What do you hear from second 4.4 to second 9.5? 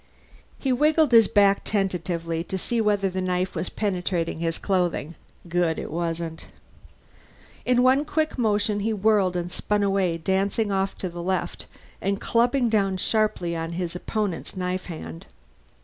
clothing. Good; it wasn't. In one quick motion he whirled